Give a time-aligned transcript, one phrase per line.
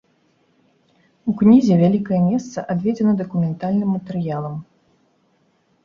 [1.31, 4.55] У кнізе вялікае месца адведзена дакументальным матэрыялам.